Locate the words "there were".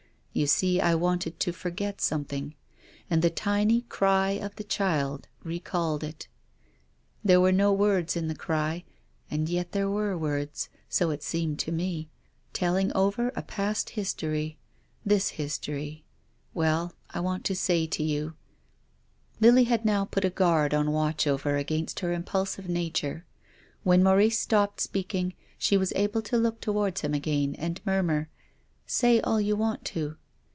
7.21-7.51, 9.73-10.17